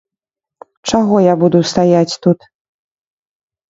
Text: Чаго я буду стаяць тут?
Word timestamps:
Чаго 0.89 1.15
я 1.27 1.37
буду 1.43 1.59
стаяць 1.75 2.19
тут? 2.27 2.53